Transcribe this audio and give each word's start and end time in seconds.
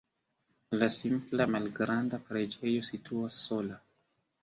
La 0.83 0.87
simpla 0.95 1.47
malgranda 1.57 2.23
preĝejo 2.31 2.91
situas 2.91 3.43
sola. 3.47 3.83